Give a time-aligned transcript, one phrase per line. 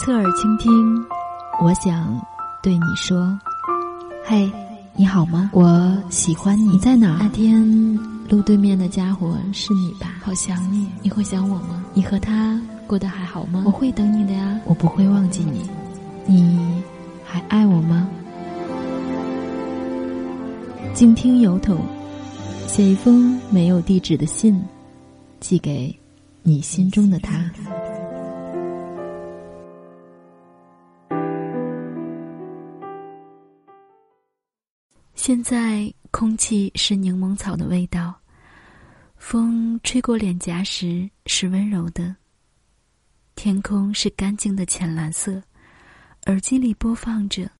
[0.00, 0.72] 侧耳倾听，
[1.62, 2.18] 我想
[2.62, 3.38] 对你说
[4.24, 4.50] ：“嘿，
[4.96, 5.50] 你好吗？
[5.52, 6.70] 我喜欢你。
[6.70, 7.18] 你在哪儿？
[7.20, 7.94] 那天
[8.26, 10.14] 路对面的家伙是你吧？
[10.22, 11.84] 好想你，你会想我吗？
[11.92, 13.62] 你和他过得还好吗？
[13.66, 15.68] 我会等你的呀，我不会忘记你。
[16.24, 16.82] 你
[17.22, 18.08] 还爱我吗？”
[20.94, 21.76] 静听邮筒，
[22.66, 24.64] 写一封没有地址的信，
[25.40, 25.94] 寄给
[26.42, 27.44] 你心中的他。
[35.22, 38.18] 现在空气是柠檬草的味道，
[39.16, 42.16] 风吹过脸颊时是温柔的。
[43.34, 45.42] 天空是干净的浅蓝色，
[46.24, 47.42] 耳机里播放着《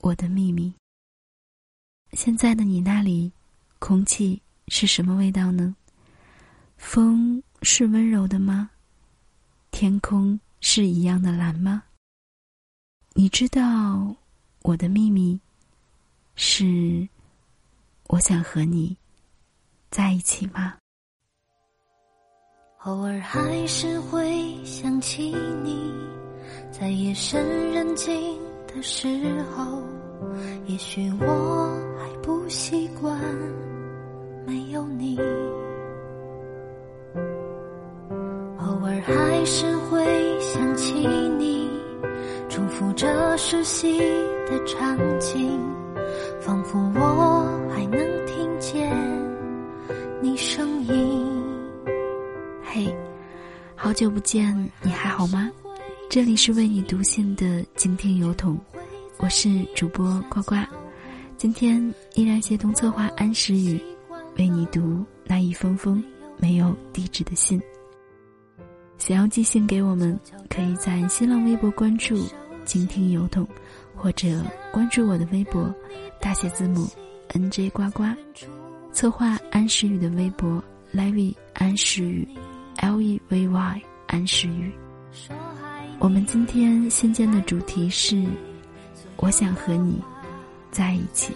[0.00, 0.70] 我的秘密》。
[2.14, 3.32] 现在的你那里，
[3.78, 5.74] 空气是什么味道呢？
[6.76, 8.68] 风是温柔的吗？
[9.70, 11.84] 天空是一样的蓝吗？
[13.14, 14.14] 你知道
[14.60, 15.40] 我的秘密？
[16.34, 17.08] 是，
[18.08, 18.96] 我想和你
[19.90, 20.74] 在一起吗？
[22.84, 25.92] 偶尔还是会想起你，
[26.70, 29.06] 在夜深人静的时
[29.54, 29.82] 候，
[30.66, 33.16] 也许我还不习惯
[34.44, 35.16] 没有你。
[38.58, 41.06] 偶尔还是会想起
[41.38, 41.70] 你，
[42.48, 44.00] 重复着熟悉
[44.46, 45.60] 的场景。
[46.44, 48.90] 仿佛我还能听见
[50.20, 51.24] 你声音。
[52.64, 52.92] 嘿，
[53.76, 55.48] 好久不见，你还好吗？
[56.10, 58.58] 这里是为你读信的静听邮筒，
[59.18, 60.56] 我是主播呱呱。
[61.36, 61.80] 今天
[62.14, 63.80] 依然协同策划安时雨，
[64.36, 66.02] 为你读那一封封
[66.38, 67.62] 没有地址的信。
[68.98, 70.18] 想要寄信给我们，
[70.50, 72.20] 可以在新浪微博关注
[72.66, 73.46] “倾听邮筒”，
[73.96, 74.28] 或者
[74.72, 75.74] 关注我的微博。
[76.20, 76.88] 大写字母
[77.28, 78.04] N J 呱呱，
[78.92, 80.62] 策划安时雨的微博
[80.94, 82.28] Levy 安时雨
[82.76, 84.72] L E V Y 安时雨。
[85.98, 88.24] 我们今天新建的主题是，
[89.16, 90.00] 我想和你
[90.70, 91.32] 在一起。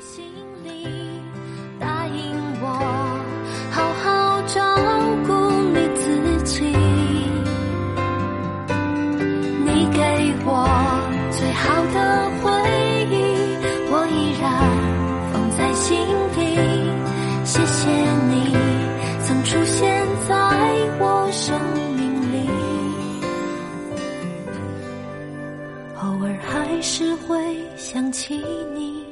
[28.27, 28.35] 起
[28.75, 29.05] 你，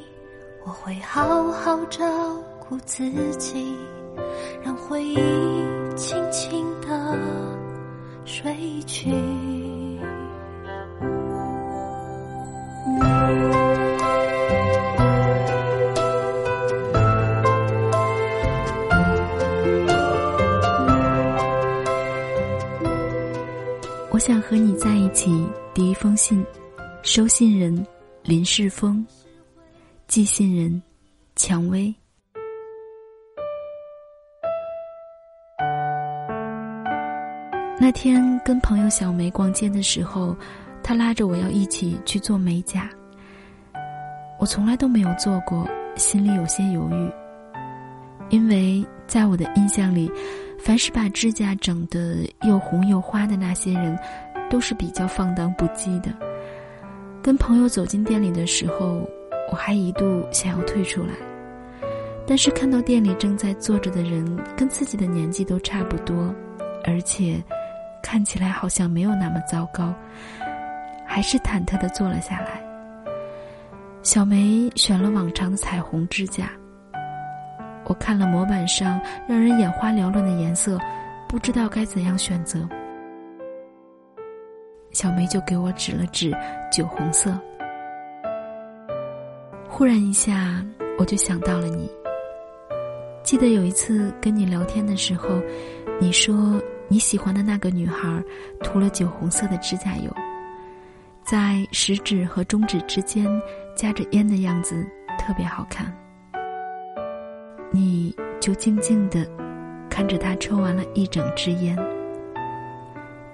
[0.65, 2.05] 我会好好照
[2.59, 3.77] 顾自己，
[4.61, 5.17] 让回忆
[5.95, 7.17] 轻轻地
[8.25, 8.53] 睡
[8.89, 9.13] 去。
[24.11, 25.47] 我想和你在一起。
[25.73, 26.45] 第一封信，
[27.03, 27.85] 收信人
[28.25, 29.05] 林世峰，
[30.09, 30.83] 寄信人
[31.37, 31.95] 蔷薇。
[37.79, 40.35] 那天跟朋友小梅逛街的时候，
[40.83, 42.89] 她拉着我要一起去做美甲。
[44.41, 47.12] 我从来都没有做过，心里有些犹豫，
[48.31, 50.11] 因为在我的印象里。
[50.56, 53.99] 凡是把指甲整得又红又花的那些人，
[54.49, 56.11] 都是比较放荡不羁的。
[57.25, 59.01] 跟朋友走进店里的时候，
[59.51, 61.15] 我还一度想要退出来，
[62.27, 66.35] 但是看到店里正在坐着的人跟自己的年纪都差不多，
[66.85, 67.43] 而且
[68.03, 69.95] 看起来好像没有那么糟糕，
[71.07, 72.62] 还是忐忑的坐了下来。
[74.03, 76.51] 小梅选了往常的彩虹指甲。
[77.87, 80.79] 我看了模板上让人眼花缭乱的颜色，
[81.27, 82.69] 不知道该怎样选择。
[84.94, 86.32] 小梅就给我指了指
[86.73, 87.38] 酒红色。
[89.69, 90.64] 忽然一下，
[90.99, 91.91] 我就想到了你。
[93.25, 95.41] 记得有一次跟你聊天的时候，
[96.00, 98.23] 你说你喜欢的那个女孩
[98.62, 100.11] 涂了酒红色的指甲油，
[101.25, 103.26] 在食指和中指之间
[103.75, 104.87] 夹着烟的样子
[105.19, 105.93] 特别好看。
[107.73, 109.26] 你就静静的
[109.90, 111.76] 看着她抽完了一整支烟，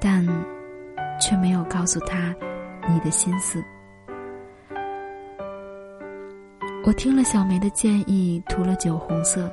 [0.00, 0.26] 但
[1.30, 2.34] 却没有告诉他
[2.88, 3.62] 你的心思。
[6.84, 9.48] 我听了小梅的建议涂了酒红色。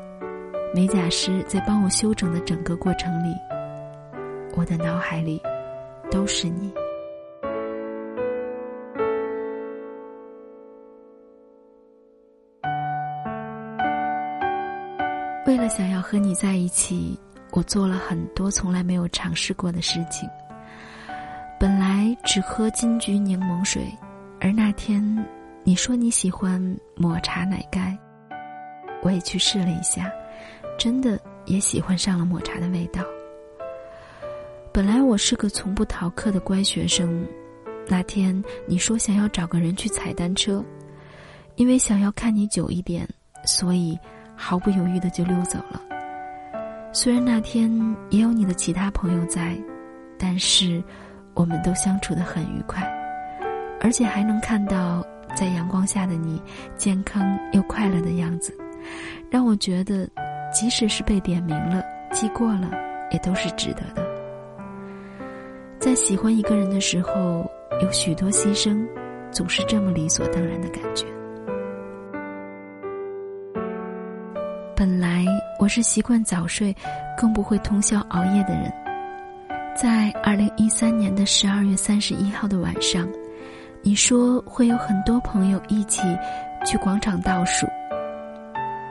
[0.73, 3.33] 美甲师在帮我修整的整个过程里
[4.53, 5.41] 我的脑海里
[6.11, 6.73] 都是你。
[15.45, 17.17] 为了想要和你在一起
[17.51, 20.27] 我做了很多从来没有尝试过的事情。
[21.59, 23.81] 本来只喝金桔柠檬水，
[24.39, 25.03] 而那天
[25.63, 26.61] 你说你喜欢
[26.95, 27.97] 抹茶奶盖，
[29.01, 30.11] 我也去试了一下，
[30.77, 33.01] 真的也喜欢上了抹茶的味道。
[34.71, 37.27] 本来我是个从不逃课的乖学生，
[37.87, 40.63] 那天你说想要找个人去踩单车，
[41.55, 43.07] 因为想要看你久一点，
[43.45, 43.97] 所以
[44.35, 45.81] 毫不犹豫的就溜走了。
[46.93, 47.67] 虽然那天
[48.11, 49.57] 也有你的其他朋友在，
[50.19, 50.83] 但是
[51.37, 52.81] 我们都相处的很愉快，
[53.79, 55.05] 而且还能看到
[55.35, 56.41] 在阳光下的你
[56.75, 58.51] 健康又快乐的样子，
[59.29, 60.09] 让我觉得，
[60.51, 62.71] 即使是被点名了、记过了，
[63.11, 64.03] 也都是值得的。
[65.79, 67.45] 在喜欢一个人的时候，
[67.83, 68.83] 有许多牺牲，
[69.29, 71.05] 总是这么理所当然的感觉。
[74.75, 75.23] 本来
[75.59, 76.75] 我是习惯早睡，
[77.15, 78.73] 更不会通宵熬夜的人。
[79.79, 83.07] 在二零一三年的十二月三十一号的晚上，
[83.83, 86.01] 你说会有很多朋友一起
[86.65, 87.67] 去广场倒数，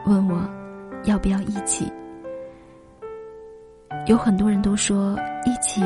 [0.05, 0.49] 问我
[1.03, 1.91] 要不要一起。
[4.07, 5.83] 有很多人都说一起。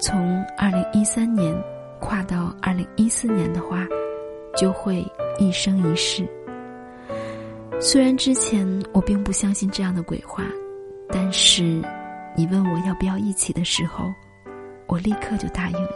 [0.00, 1.54] 从二零一三年
[2.00, 3.86] 跨到二零一四年的话，
[4.56, 5.06] 就会
[5.38, 6.26] 一生一世。
[7.78, 10.42] 虽然之前我并不相信这样的鬼话，
[11.08, 11.80] 但是
[12.34, 14.06] 你问我要不要一起的时候，
[14.90, 15.92] 我立刻就答应了。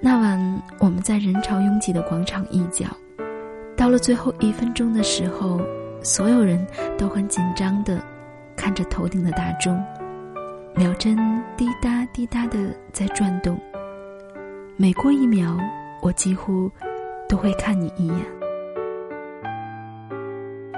[0.00, 2.86] 那晚我们在人潮拥挤的广场一角，
[3.76, 5.60] 到了最后一分钟的时候，
[6.02, 6.64] 所有人
[6.96, 8.00] 都很紧张的
[8.54, 9.82] 看着头顶的大钟。
[10.74, 11.18] 秒针
[11.56, 12.58] 滴答滴答的
[12.92, 13.58] 在转动，
[14.76, 15.58] 每过一秒，
[16.00, 16.70] 我几乎
[17.28, 18.16] 都会看你一眼。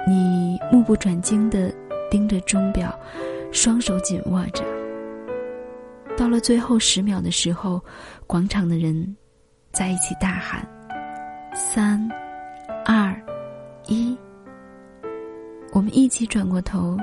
[0.07, 1.71] 你目不转睛的
[2.11, 2.93] 盯着钟表，
[3.51, 4.74] 双手紧握着。
[6.17, 7.83] 到了最后十秒的时候，
[8.25, 9.15] 广场的人
[9.71, 10.65] 在一起大喊
[11.53, 12.09] ：“三、
[12.85, 13.13] 二、
[13.87, 14.17] 一！”
[15.73, 16.97] 我们一起转过头，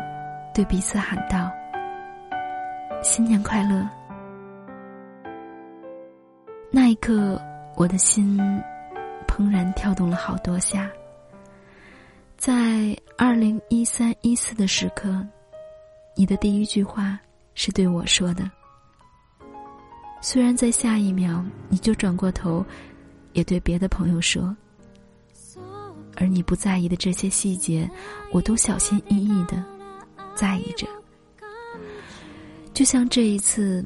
[0.55, 1.51] 对彼此喊道。
[3.03, 3.87] 新年快乐！
[6.71, 7.39] 那一刻，
[7.77, 8.41] 我的心
[9.29, 10.91] 怦然跳动了好多下。
[12.39, 15.25] 在二零一三一四的时刻，
[16.17, 17.19] 你的第一句话
[17.55, 18.51] 是对我说的。
[20.25, 22.65] 虽然在下一秒你就转过头，
[23.33, 24.57] 也对别的朋友说，
[26.15, 27.91] 而你不在意的这些细节，
[28.31, 29.63] 我都小心翼翼的
[30.37, 30.87] 在意着。
[32.73, 33.85] 就像这一次，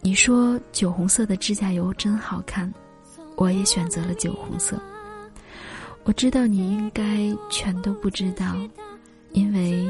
[0.00, 2.70] 你说酒红色的指甲油真好看，
[3.36, 4.76] 我也选择了酒红色。
[6.02, 8.56] 我知道你应该全都不知道，
[9.30, 9.88] 因为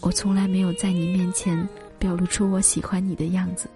[0.00, 1.56] 我从来没有在你面前
[2.00, 3.68] 表露出我喜欢你的样子，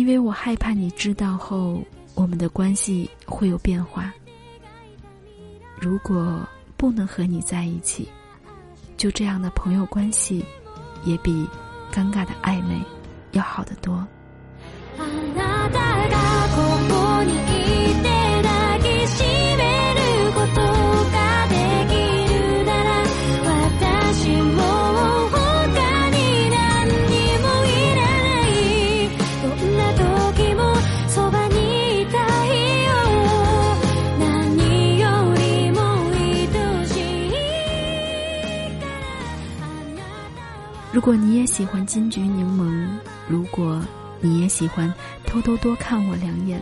[0.00, 4.10] 因为我害怕你知道后我们的关系会有变化。
[5.78, 6.40] 如果
[6.78, 8.08] 不能和你在一起，
[8.96, 10.42] 就这样的朋友关系，
[11.04, 11.46] 也比
[11.92, 12.80] 尴尬的暧昧。
[13.32, 14.02] 要好得多。
[40.92, 42.88] 如果你也喜欢金桔柠檬，
[43.28, 43.80] 如果
[44.20, 44.92] 你也喜欢
[45.24, 46.60] 偷偷多看我两眼，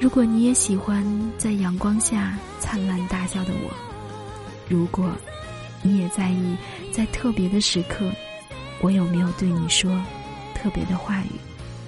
[0.00, 1.04] 如果你也喜欢
[1.36, 3.70] 在阳光下灿烂大笑的我，
[4.66, 5.10] 如果
[5.82, 6.56] 你也在意
[6.90, 8.10] 在特别的时刻，
[8.80, 9.90] 我有没有对你说
[10.54, 11.38] 特别的话语，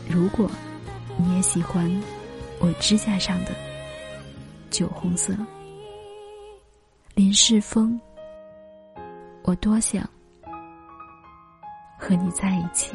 [0.09, 0.50] 如果
[1.16, 1.90] 你也喜欢
[2.59, 3.52] 我指甲上的
[4.68, 5.35] 酒红色，
[7.14, 7.99] 林世峰，
[9.42, 10.06] 我多想。
[12.00, 12.92] 和你在一起。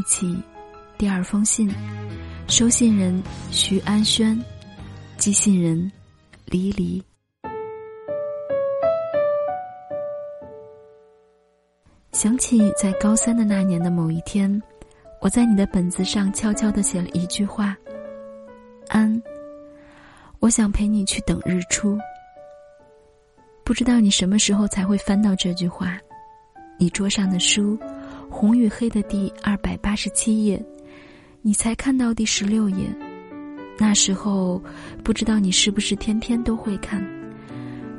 [0.00, 0.34] 一起。
[0.96, 1.70] 第二封信，
[2.48, 4.42] 收信人徐安轩，
[5.18, 5.92] 寄信人
[6.46, 7.02] 黎黎。
[12.12, 14.50] 想起在高三的那年的某一天，
[15.20, 17.76] 我在你的本子上悄悄的写了一句话
[18.88, 19.22] ：“安，
[20.38, 21.98] 我想陪你去等日出。”
[23.64, 25.98] 不知道你什么时候才会翻到这句话？
[26.78, 27.78] 你桌上的书，
[28.30, 30.64] 红与黑的第二百八十七页，
[31.42, 32.86] 你才看到第十六页。
[33.76, 34.62] 那时候，
[35.04, 37.04] 不知道你是不是天天都会看。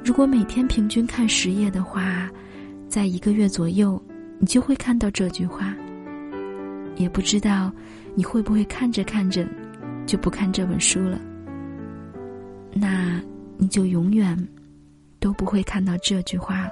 [0.04, 2.32] 如果每天平均看十页的话，
[2.88, 4.02] 在一个月左右。
[4.44, 5.72] 你就会看到这句话。
[6.96, 7.72] 也不知道
[8.16, 9.48] 你会不会看着看着
[10.08, 11.22] 就不看这本书了。
[12.74, 13.22] 那
[13.60, 14.36] 你就永远
[15.20, 16.72] 都不会看到这句话了。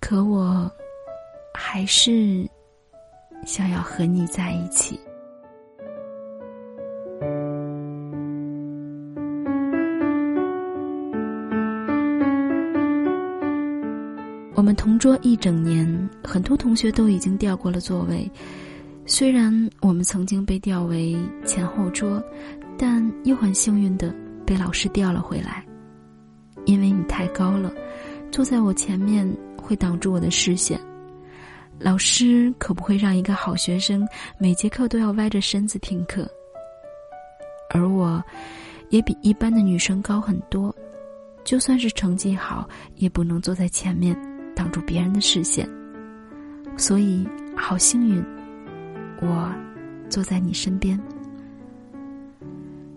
[0.00, 0.70] 可我
[1.60, 2.48] 还是
[3.44, 4.98] 想要和你在一起。
[14.54, 18.30] 我们同桌一整年，很多同学都已经调过了座位。
[19.04, 22.22] 虽然我们曾经被调为前后桌，
[22.78, 24.14] 但又很幸运的
[24.46, 25.66] 被老师调了回来。
[26.66, 27.72] 因为你太高了，
[28.30, 29.28] 坐在我前面
[29.60, 30.78] 会挡住我的视线。
[31.78, 34.06] 老师可不会让一个好学生
[34.38, 36.28] 每节课都要歪着身子听课。
[37.74, 38.22] 而我，
[38.90, 40.74] 也比一般的女生高很多，
[41.44, 44.16] 就算是成绩好，也不能坐在前面。
[44.56, 45.70] 挡住别人的视线，
[46.76, 47.24] 所以
[47.56, 48.20] 好幸运，
[49.20, 49.54] 我
[50.10, 51.00] 坐在你身边。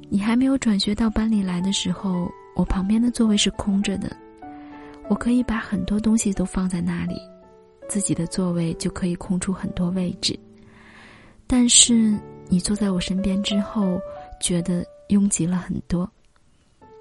[0.09, 4.11] 你还没有转学到班里来的时候，我旁边的座位是空着的，
[5.07, 7.13] 我可以把很多东西都放在那里，
[7.91, 10.39] 自己的座位就可以空出很多位置。
[11.45, 12.17] 但是
[12.47, 13.99] 你坐在我身边之后，
[14.39, 16.09] 觉得拥挤了很多，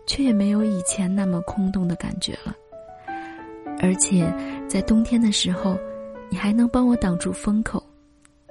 [0.04, 2.52] 却也没有以前那么空洞的感觉了。
[3.78, 4.28] 而且，
[4.66, 5.78] 在冬天的时候，
[6.28, 7.80] 你还能帮我挡住风口。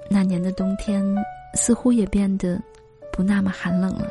[0.08, 1.04] 那年的冬天
[1.54, 2.58] 似乎也变得
[3.12, 4.08] 不那么寒冷了。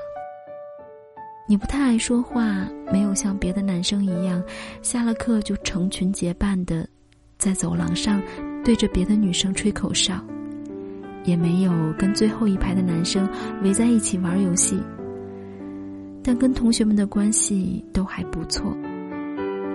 [1.47, 4.43] 你不太爱说话，没有像别的男生一样，
[4.83, 6.87] 下了课就成群结伴的
[7.39, 8.21] 在走廊上
[8.65, 10.21] 对着别的女生吹口哨，
[11.23, 13.27] 也没有跟最后一排的男生
[13.63, 14.77] 围在一起玩游戏。
[16.21, 18.75] 但跟同学们的关系都还不错。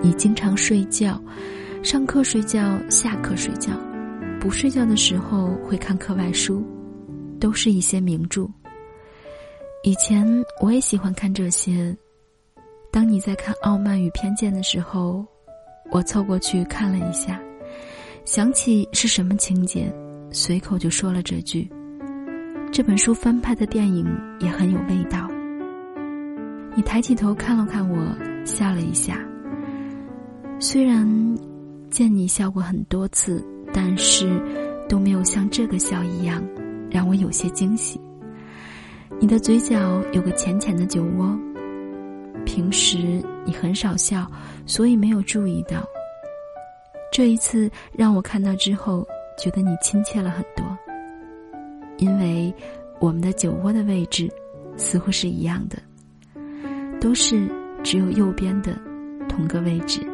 [0.03, 1.19] 你经常睡觉，
[1.81, 3.71] 上课睡觉，下课睡觉，
[4.39, 6.63] 不睡觉的时候会看课外书，
[7.39, 8.47] 都是一些名著。
[9.83, 10.23] 以前
[10.61, 11.97] 我也喜欢看这些。
[12.91, 15.25] 当你在看《傲慢与偏见》的时候，
[15.91, 17.41] 我凑过去看了一下，
[18.25, 19.93] 想起是什么情节，
[20.31, 21.69] 随口就说了这句。
[22.71, 24.03] 这本书翻拍的电影
[24.39, 25.29] 也很有味道。
[26.75, 28.03] 你抬起头看了看我，
[28.43, 29.23] 笑了一下。
[30.59, 31.07] 虽然
[31.91, 34.41] 见你笑过很多次，但是
[34.89, 36.43] 都没有像这个笑一样
[36.89, 38.01] 让我有些惊喜。
[39.19, 41.39] 你的嘴角有个浅浅的酒窝，
[42.43, 44.29] 平时你很少笑，
[44.65, 45.83] 所以没有注意到。
[47.15, 49.07] 这一次让我看到之后，
[49.41, 50.65] 觉得你亲切了很多，
[51.95, 52.53] 因为
[52.99, 54.29] 我们的酒窝的位置
[54.75, 55.77] 似乎是一样的，
[56.99, 57.49] 都是
[57.81, 58.77] 只有右边的
[59.29, 60.05] 同个位置。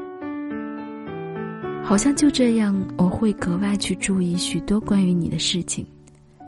[1.84, 5.84] 好像就这样，我会格外去注意许多关于你的事情。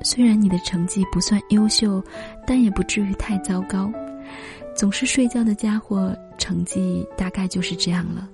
[0.03, 2.00] 虽然你的成绩不算优秀，
[2.45, 3.91] 但也不至于太糟糕。
[4.75, 8.29] 总是睡觉的家伙，成绩大概就是这样了。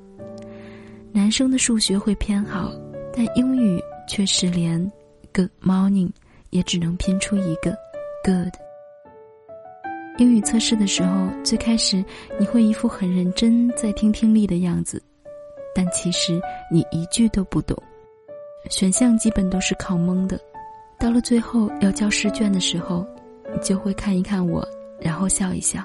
[1.12, 2.72] 男生的数学会偏好，
[3.14, 4.80] 但英语却是连
[5.34, 6.10] “good morning”
[6.52, 7.76] 也只能拼出一个
[8.24, 8.54] “good”。
[10.18, 12.04] 英语测试的时候，最开始
[12.40, 15.02] 你会一副很认真在听听力的样子。
[15.74, 16.40] 但其实
[16.72, 17.78] 你一句都不懂，
[18.70, 20.40] 选项基本都是靠蒙的。
[21.00, 23.06] 到了最后要交试卷的时候，
[23.54, 24.68] 你就会看一看我，
[25.00, 25.82] 然后笑一笑。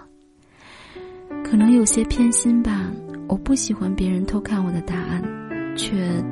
[1.45, 2.91] 可能有些偏心吧，
[3.29, 5.23] 我不喜欢别人偷看我的答案，
[5.77, 6.23] 却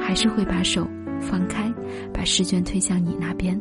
[0.00, 0.86] 还是会把手
[1.20, 1.72] 放开，
[2.12, 3.58] 把试卷推向你那边。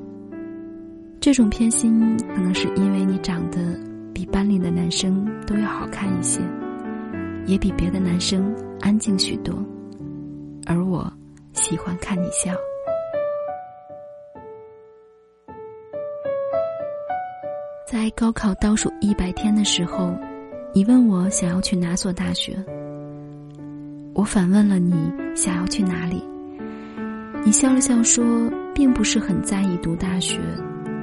[1.19, 3.77] 这种偏心可能是因为你长得
[4.13, 6.41] 比班里的男生都要好看一些。
[7.46, 9.55] 也比别的男生安静许多，
[10.67, 11.12] 而我
[11.53, 12.53] 喜欢看你笑。
[17.88, 20.15] 在高考倒数一百天的时候，
[20.75, 22.55] 你问我想要去哪所大学，
[24.19, 24.93] 我反问了你
[25.33, 26.21] 想要去哪里。
[27.45, 30.38] 你笑了笑说，并不是很在意读大学，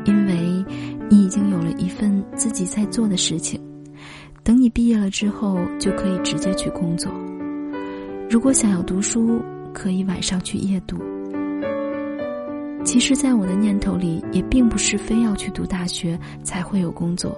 [0.04, 0.62] 因为
[1.08, 3.58] 你已经有了一份自己在做的事情。
[4.44, 7.10] 等你毕业了之后，就可以直接去工作。
[8.28, 9.42] 如果想要读书，
[9.72, 10.98] 可以晚上去夜读。
[12.84, 17.34] 其实，在我的念头里，也并不是非要去读大学才会有工作。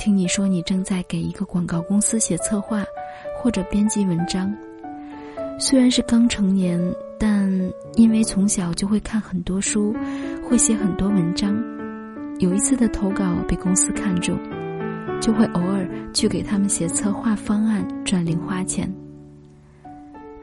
[0.00, 2.84] 听你说你正在给一个广告公司写策划，
[3.38, 4.54] 或者编辑文章。
[5.58, 6.78] 虽然是刚成年，
[7.18, 7.50] 但
[7.94, 9.94] 因为从小就会看很多书，
[10.44, 11.56] 会写很多文章。
[12.38, 14.38] 有一次的投稿被公司看中。
[15.20, 18.88] 就会偶尔去给他们写策划方案赚零花钱。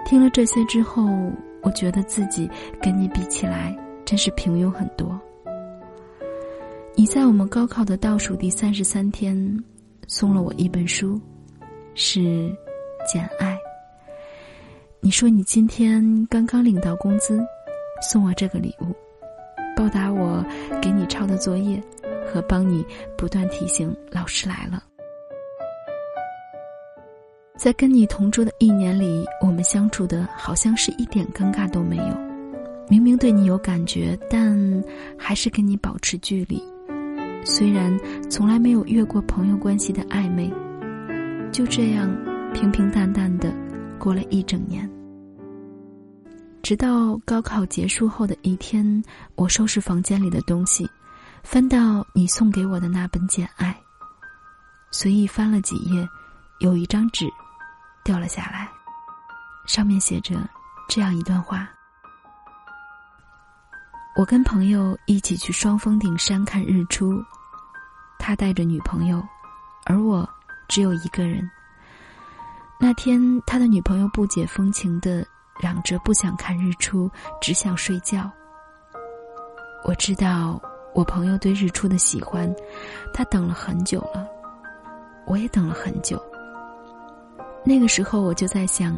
[0.05, 1.07] 听了这些之后，
[1.61, 2.49] 我觉得自己
[2.81, 3.73] 跟你比起来
[4.03, 5.17] 真是平庸很多。
[6.93, 9.63] 你在我们高考的倒数第三十三天，
[10.07, 11.19] 送了我一本书，
[11.93, 12.19] 是
[13.05, 13.53] 《简爱》。
[14.99, 17.39] 你说你今天刚刚领到工资，
[18.01, 18.93] 送我这个礼物，
[19.75, 20.43] 报答我
[20.81, 21.81] 给你抄的作业。
[22.27, 22.83] 和帮你
[23.15, 24.83] 不断提醒老师来了。
[27.55, 32.17] 在跟你同桌的一年里，我们相处的好像是一点尴尬都没有。
[32.89, 34.83] 明明对你有感觉，但
[35.17, 36.61] 还是跟你保持距离。
[37.45, 37.95] 虽然
[38.27, 40.51] 从来没有越过朋友关系的暧昧，
[41.51, 42.09] 就这样
[42.55, 43.53] 平平淡淡的
[43.99, 44.89] 过了一整年。
[46.63, 49.03] 直到高考结束后的一天，
[49.35, 50.89] 我收拾房间里的东西。
[51.43, 53.71] 翻到你送给我的那本《简爱》，
[54.89, 56.07] 随意翻了几页，
[56.59, 57.25] 有一张纸
[58.05, 58.69] 掉了下来，
[59.67, 60.49] 上面写着
[60.87, 61.69] 这样一段话：
[64.15, 67.21] 我跟朋友一起去双峰顶山看日出，
[68.17, 69.21] 他带着女朋友，
[69.85, 70.27] 而我
[70.69, 71.47] 只有一个人。
[72.87, 75.25] 那天，他的女朋友不解风情的
[75.59, 77.09] 嚷着不想看日出，
[77.41, 78.31] 只想睡觉。
[79.85, 80.61] 我知道。
[80.93, 82.49] 我朋友对日出的喜欢，
[83.11, 84.25] 他等了很久了，
[85.25, 86.23] 我也等了很久。
[87.65, 88.95] 那个时候我就在想，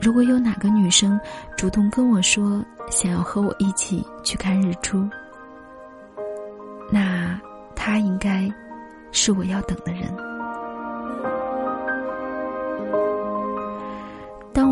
[0.00, 1.20] 如果有哪个女生
[1.56, 5.06] 主动跟我说想要和我一起去看日出，
[6.88, 7.38] 那
[7.74, 8.48] 她应该
[9.10, 10.27] 是我要等的人。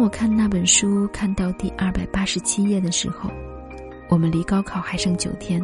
[0.07, 3.29] 我看那本书看到第二百八十七页的时候，
[4.09, 5.61] 我们离高考还剩九天。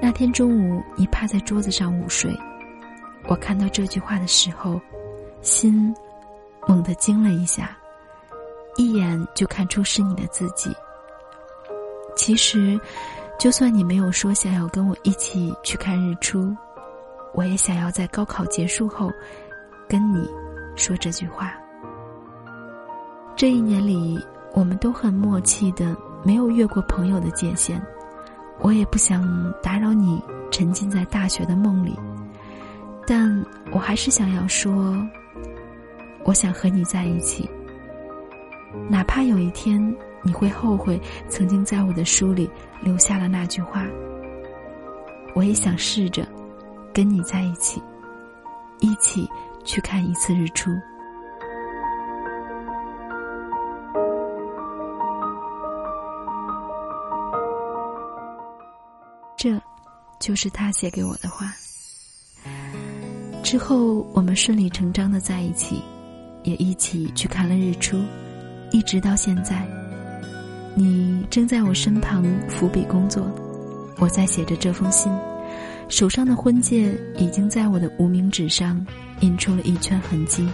[0.00, 2.32] 那天中午，你趴在桌子上午睡。
[3.24, 4.80] 我看到这句话的时候，
[5.42, 5.92] 心
[6.68, 7.76] 猛地惊了一下，
[8.76, 10.70] 一眼就看出是你的自己。
[12.14, 12.80] 其实，
[13.40, 16.56] 就算你没有说想要跟我一起去看日出，
[17.34, 19.10] 我也想要在高考结束后
[19.88, 20.30] 跟你
[20.76, 21.52] 说这句话。
[23.36, 24.18] 这一年里，
[24.54, 25.94] 我们都很默契的，
[26.24, 27.78] 没有越过朋友的界限。
[28.60, 30.18] 我也不想打扰你
[30.50, 31.94] 沉浸在大学的梦里，
[33.06, 34.96] 但我还是想要说，
[36.24, 37.46] 我想和你在一起。
[38.88, 43.84] 哪怕有一天你会后悔曾经在我的书里留下了那句话，
[45.34, 46.26] 我也想试着
[46.90, 47.82] 跟你在一起，
[48.80, 49.28] 一起
[49.62, 50.70] 去看一次日出。
[59.36, 59.60] 这，
[60.18, 61.52] 就是他写给我的话。
[63.42, 65.82] 之后，我们顺理成章的在一起，
[66.42, 68.02] 也一起去看了日出，
[68.72, 69.66] 一直到现在。
[70.74, 73.30] 你正在我身旁伏笔工作，
[73.98, 75.12] 我在写着这封信，
[75.88, 78.84] 手上的婚戒已经在我的无名指上
[79.20, 80.48] 印出了一圈痕迹。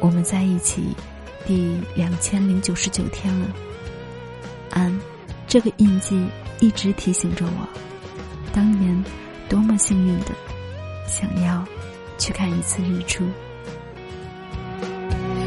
[0.00, 0.82] 我们在一起
[1.46, 3.48] 第两千零九十九天了，
[4.70, 4.96] 安，
[5.46, 6.26] 这个印记。
[6.60, 7.66] 一直提醒着我，
[8.52, 9.04] 当年
[9.48, 10.26] 多么幸运的，
[11.06, 11.64] 想要
[12.18, 13.24] 去看一次日出。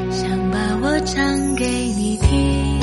[0.10, 2.80] 想把我唱给你听，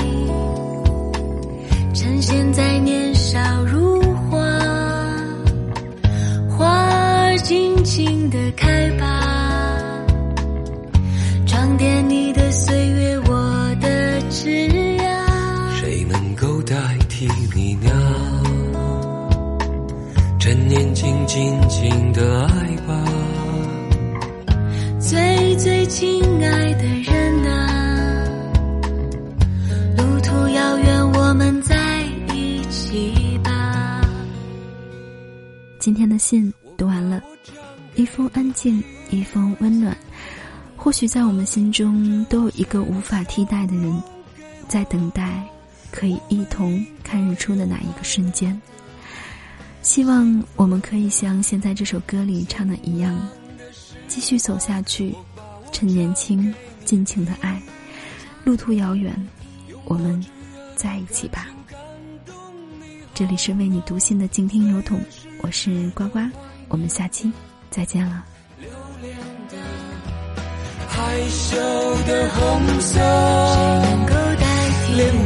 [1.93, 4.39] 趁现在年少如花，
[6.57, 9.77] 花儿尽情的开吧，
[11.47, 14.70] 装点你的岁月，我的枝。
[17.21, 17.91] 替你呢？
[20.39, 23.05] 趁年轻，尽情的爱吧，
[24.99, 28.25] 最最亲爱的人啊，
[29.99, 32.03] 路途遥远，我们在
[32.35, 34.01] 一起吧。
[35.79, 37.23] 今天的信读完了，
[37.97, 39.95] 一封安静，一封温暖。
[40.75, 44.03] 或许在我们心中都有一个无法替代的人，
[44.69, 45.45] 在等待
[45.91, 48.61] 可以一同看日出的那一个瞬间。
[49.83, 53.19] 希望我们可以像现在这首歌里唱的一样，
[54.09, 55.15] 继续走下去，
[55.73, 57.61] 趁年轻，尽情的爱。
[58.45, 59.15] 路途遥远，
[59.85, 60.25] 我们
[60.77, 61.49] 在一起吧。
[63.15, 64.99] 这里是为你读心的静听邮筒，
[65.43, 66.19] 我是呱呱，
[66.69, 67.31] 我们下期
[67.71, 68.25] 再见了。
[70.89, 71.57] 害羞
[72.07, 75.25] 的红色，谁能够代替脸你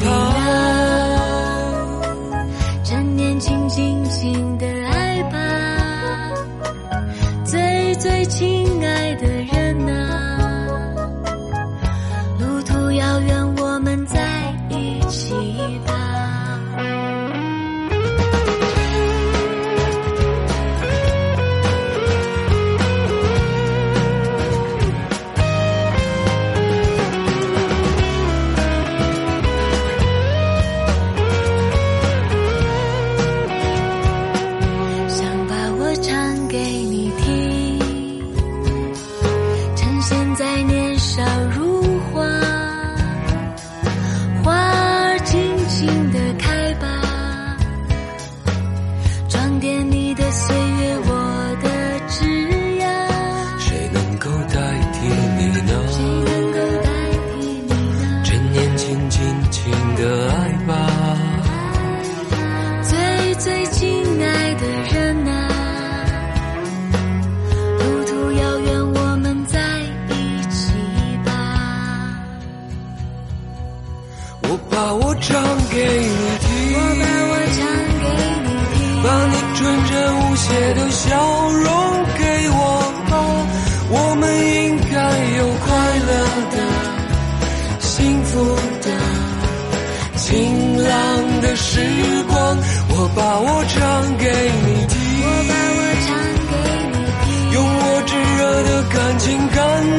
[91.54, 91.78] 的时
[92.26, 92.58] 光。
[92.88, 96.10] 我把我唱给你听，我把我唱
[96.50, 96.52] 给
[96.90, 99.58] 你听，用我炙热的感情感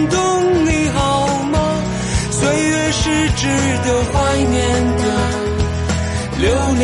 [0.09, 0.15] 动
[0.65, 0.99] 你好
[1.53, 1.55] 吗？
[2.29, 3.03] 岁月是
[3.39, 3.47] 值
[3.85, 4.13] 得怀
[4.51, 4.55] 念
[4.97, 5.03] 的、
[6.41, 6.43] 留
[6.77, 6.83] 恋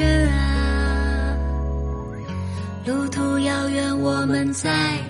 [0.00, 1.36] 人啊，
[2.86, 5.09] 路途遥远，我们在。